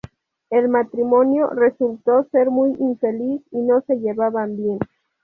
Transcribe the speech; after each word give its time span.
El 0.49 0.67
matrimonio 0.67 1.51
resultó 1.51 2.23
ser 2.31 2.49
muy 2.49 2.71
infeliz 2.79 3.43
y 3.51 3.61
no 3.61 3.81
se 3.81 3.97
llevaban 3.99 4.57
bien. 4.57 4.79